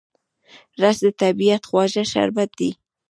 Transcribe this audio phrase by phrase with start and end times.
[0.81, 2.71] رس د طبیعت خواږه شربت دی